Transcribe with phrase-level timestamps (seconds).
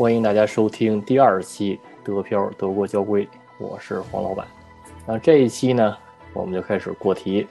[0.00, 3.28] 欢迎大家收听第二期德漂德国交规，
[3.58, 4.46] 我是黄老板。
[5.04, 5.94] 那这一期呢，
[6.32, 7.46] 我们就开始过题。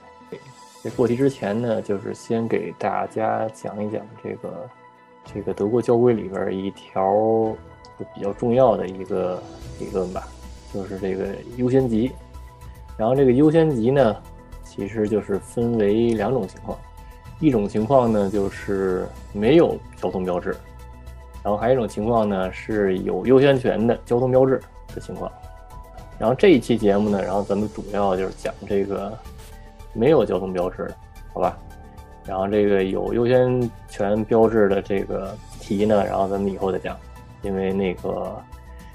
[0.82, 4.68] 在过题之前呢，就是先给大家讲一讲这个
[5.32, 7.54] 这个德国交规里边一条
[8.12, 9.40] 比较重要的一个
[9.78, 10.26] 理论吧，
[10.74, 12.10] 就是这个优先级。
[12.96, 14.16] 然后这个优先级呢，
[14.64, 16.76] 其实就是分为两种情况，
[17.38, 20.56] 一种情况呢就是没有交通标志，
[21.42, 24.60] 然后还有一种情况呢是有优先权的交通标志
[24.94, 25.30] 的情况。
[26.18, 29.16] 然后这一期节目呢，然后咱们主要就是讲这个
[29.94, 30.94] 没有交通标志的，
[31.32, 31.56] 好吧？
[32.26, 36.94] 然后这个有优先权标志的这个题呢，然后咱们以后再讲，
[37.40, 38.36] 因为那个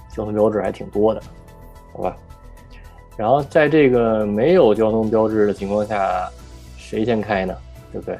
[0.09, 1.21] 交通标志还挺多的，
[1.93, 2.15] 好吧？
[3.17, 6.29] 然后在这个没有交通标志的情况下，
[6.77, 7.57] 谁先开呢？
[7.91, 8.17] 对不对？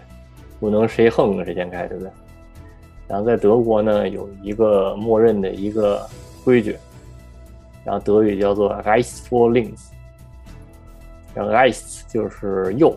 [0.59, 2.11] 不能谁横谁先开，对不对？
[3.07, 6.07] 然后在德国呢，有一个默认的一个
[6.43, 6.77] 规矩，
[7.83, 9.87] 然后德语叫做 r i c e f o r links”。
[11.33, 12.95] 然后 r i c e 就是右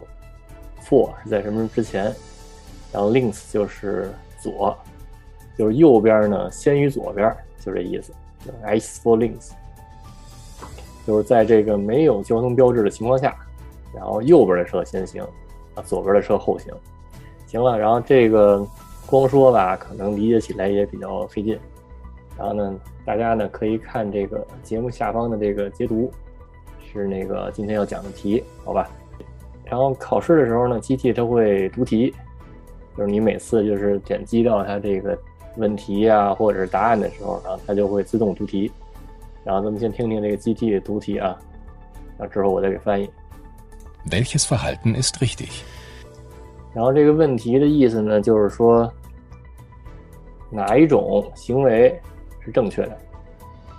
[0.82, 2.04] ，“for” 是在什么之前，
[2.92, 4.76] 然后 “links” 就是左，
[5.56, 8.12] 就是右边呢先于左边，就这意思。
[8.62, 9.50] r i c e f o r links”。
[11.06, 13.34] 就是在这个没有交通标志的情况下，
[13.94, 15.22] 然后右边的车先行，
[15.74, 16.72] 啊，左边的车后行。
[17.46, 18.64] 行了，然后这个
[19.08, 21.58] 光说吧，可能理解起来也比较费劲。
[22.36, 26.12] 然后呢，大家呢可以看这个节目下方的这个截图，
[26.92, 28.88] 是那个今天要讲的题，好吧？
[29.64, 32.14] 然后考试的时候呢，机器它会读题，
[32.96, 35.18] 就是你每次就是点击到它这个
[35.56, 38.70] 问题啊或者是答案的时候，然后它就会自动读题。
[39.42, 41.38] 然后咱们先听听这个 GT 的读题啊，
[42.18, 43.08] 然后之后我再给翻译。
[44.10, 45.48] Welches Verhalten ist richtig？
[46.74, 48.90] 然后这个问题的意思呢，就是说
[50.50, 52.00] 哪一种行为
[52.44, 52.98] 是正确的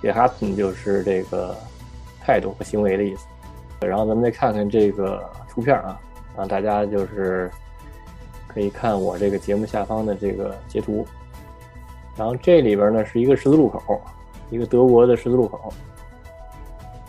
[0.02, 1.56] ？Verhalten 就是这个
[2.22, 3.26] 态度和行为的意思。
[3.82, 6.00] 然后咱们再看看这个图片啊，
[6.38, 7.50] 让大家就是
[8.48, 11.06] 可以看我这个节目下方的这个截图。
[12.18, 14.02] 然后这里边呢是一个十字路口。
[14.52, 15.72] 一个德国的十字路口，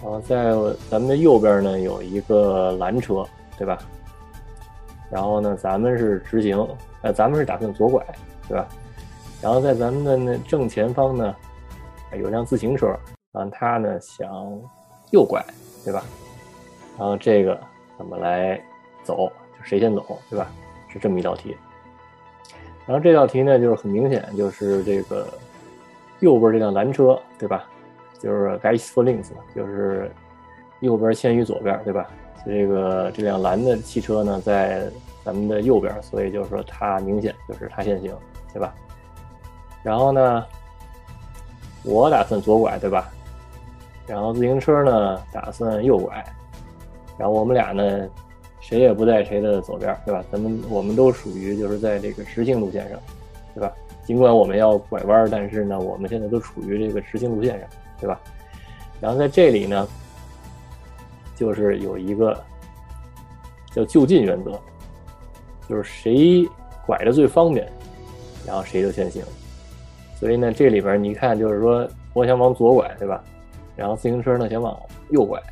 [0.02, 0.52] 然后在
[0.90, 3.24] 咱们的右边呢有一个蓝车，
[3.56, 3.78] 对吧？
[5.10, 6.68] 然后呢，咱们是直行，
[7.00, 8.04] 呃，咱们是打算左拐，
[8.46, 8.68] 对吧？
[9.42, 11.36] 然后在咱们的那正前方呢，
[12.18, 12.88] 有辆自行车，
[13.32, 14.28] 然后他呢想
[15.10, 15.44] 右拐，
[15.84, 16.02] 对吧？
[16.98, 17.58] 然后这个
[17.96, 18.60] 怎么来
[19.02, 19.30] 走？
[19.58, 20.50] 就谁先走，对吧？
[20.88, 21.56] 是这么一道题。
[22.86, 25.26] 然后这道题呢，就是很明显，就是这个。
[26.20, 27.64] 右边这辆蓝车，对吧？
[28.18, 30.12] 就是 g a i s for links，就是
[30.80, 32.06] 右边先于左边，对吧？
[32.44, 34.86] 这个这辆蓝的汽车呢，在
[35.24, 38.14] 咱们的右边，所以就是说它明显就是它先行，
[38.52, 38.74] 对吧？
[39.82, 40.44] 然后呢，
[41.82, 43.10] 我打算左拐，对吧？
[44.06, 46.24] 然后自行车呢打算右拐，
[47.16, 48.08] 然后我们俩呢，
[48.60, 50.24] 谁也不在谁的左边，对吧？
[50.30, 52.98] 咱们我们都属于就是在这个直行路线上，
[53.54, 53.72] 对吧？
[54.04, 57.68] 尽管我们要拐弯，但是呢，我们现在都处于这个直行路线上，
[58.00, 58.20] 对吧？
[59.00, 59.86] 然后在这里呢，
[61.36, 62.36] 就是有一个
[63.72, 64.60] 叫就近原则，
[65.68, 66.44] 就是谁
[66.84, 67.70] 拐的最方便，
[68.44, 69.22] 然后谁就先行。
[70.20, 73.24] 所以呢，这里边你看，就是说我想往左拐，对吧？
[73.74, 75.42] 然后自行车呢想往右拐，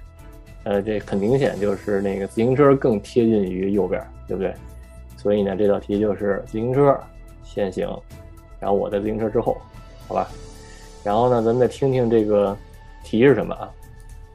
[0.64, 4.54] 呃，这很明显就是那个自行车更贴近于右边，对不对？
[5.16, 6.94] 所以呢，这道题就是自行车
[7.42, 7.88] 先行。
[8.60, 9.56] 然后我在自行车之后，
[10.06, 10.28] 好吧。
[11.02, 12.54] 然后呢，咱们再听听这个
[13.02, 13.70] 题是什么啊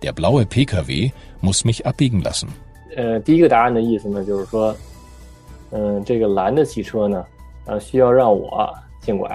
[0.01, 1.11] ？Der blaue PKW
[1.43, 2.47] muss mich abbiegen lassen。
[2.95, 4.75] 呃，第一个答案的意思呢，就是说，
[5.71, 7.25] 嗯，这个蓝的汽车呢，
[7.65, 9.29] 呃，需要让我先拐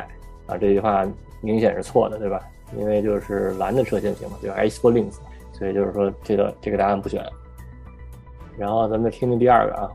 [0.49, 0.59] 啊。
[0.59, 1.07] 这句话
[1.41, 2.41] 明显是错的，对吧？
[2.77, 5.19] 因为就是蓝的车先行嘛，就 S for links，
[5.53, 7.25] 所以就是说这个这个答案不选。
[8.59, 9.89] 然后咱们再听听第二个啊。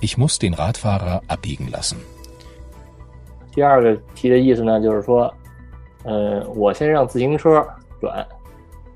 [0.00, 1.96] Ich muss den Radfahrer abbiegen lassen。
[3.52, 5.32] 第二个题的意思呢，就是说，
[6.04, 7.66] 嗯，我先让自行车
[8.00, 8.26] 转，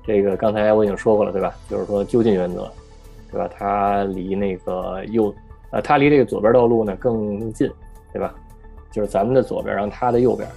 [0.05, 1.53] 这个刚才我已经说过了，对吧？
[1.69, 2.71] 就是说就近原则，
[3.31, 3.49] 对吧？
[3.57, 5.33] 它离那个右，
[5.71, 7.71] 呃，它离这个左边道路呢更近，
[8.11, 8.33] 对吧？
[8.91, 10.49] 就是咱们的左边，让他的右边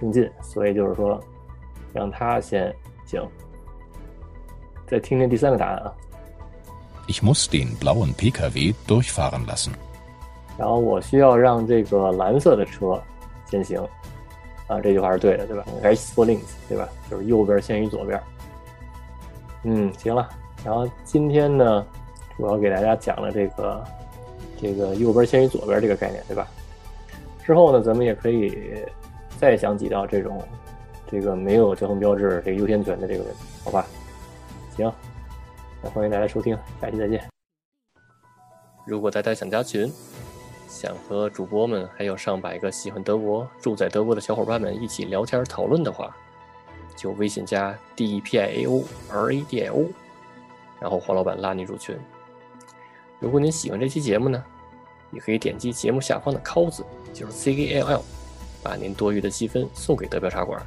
[0.00, 1.18] 更近，所以就是说，
[1.92, 2.74] 让他先
[3.06, 3.22] 行。
[4.86, 5.92] 再听听第三个答案啊。
[7.08, 9.72] Ich muss den blauen PKW durchfahren lassen.
[10.58, 13.00] 然后我需要让这个蓝色的车
[13.50, 13.80] 先行，
[14.66, 16.88] 啊，这句话是对的，对吧？S for links，对吧？
[17.10, 18.20] 就是右边先于左边。
[19.64, 20.28] 嗯，行了。
[20.64, 21.84] 然后今天呢，
[22.36, 23.84] 主要给大家讲了这个
[24.60, 26.46] 这个右边先于左边这个概念，对吧？
[27.44, 28.84] 之后呢，咱们也可以
[29.38, 30.40] 再想起到这种
[31.10, 33.86] 这个没有交通标志这个优先权的这个问题，好吧？
[34.76, 34.92] 行，
[35.82, 37.28] 那欢迎大家收听，下期再见。
[38.86, 39.92] 如果大家想加群，
[40.68, 46.16] 想和主播们还有上百个喜欢德国、住在德国的小伙伴们一起聊天讨论的话，
[46.96, 49.86] 就微信加 D E P I A O R A D I O，
[50.80, 51.98] 然后黄老板拉你入群。
[53.18, 54.42] 如果您喜欢这期节目呢，
[55.12, 58.02] 也可以点击节目下方的 “call” 字，就是 C A L L，
[58.62, 60.60] 把您多余的积分送给德标茶馆，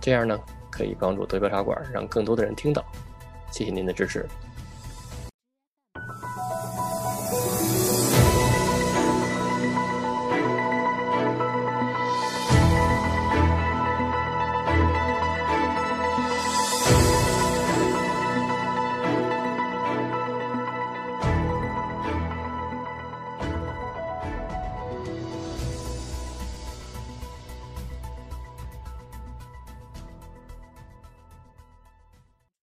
[0.00, 0.38] 这样呢
[0.70, 2.84] 可以帮助德标茶馆让更多的人听到。
[3.50, 4.26] 谢谢您的支持。